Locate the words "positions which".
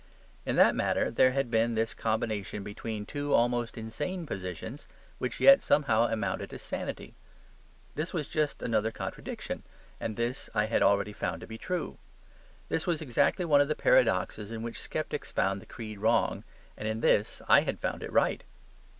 4.25-5.39